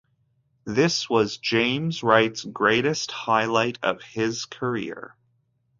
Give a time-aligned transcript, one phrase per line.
[0.65, 5.15] This was James Wright's greatest highlight of his career.